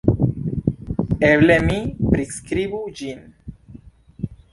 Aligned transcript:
Eble 1.27 1.57
mi 1.65 1.77
priskribu 2.13 2.79
ĝin. 3.01 3.21